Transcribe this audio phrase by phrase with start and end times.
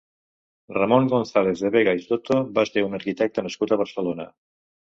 [0.79, 4.31] Ramón González de Vega i Soto va ser un arquitecte nascut a Barcelona.